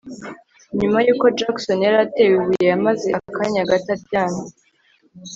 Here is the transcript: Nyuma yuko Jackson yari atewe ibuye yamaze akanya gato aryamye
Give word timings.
Nyuma 0.79 0.97
yuko 1.05 1.25
Jackson 1.37 1.79
yari 1.85 1.97
atewe 2.05 2.33
ibuye 2.39 2.65
yamaze 2.71 3.07
akanya 3.19 3.69
gato 3.69 3.89
aryamye 3.95 4.43